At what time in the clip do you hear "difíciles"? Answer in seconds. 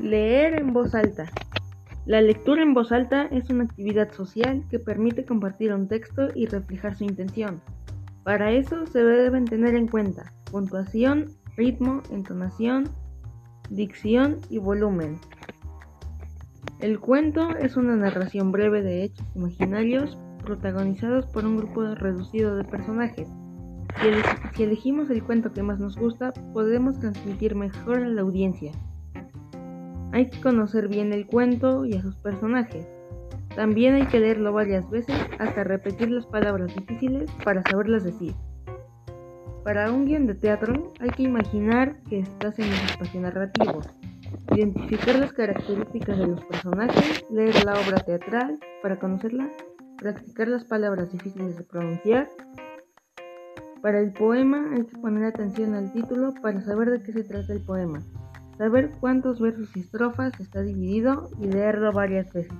36.74-37.30, 51.12-51.56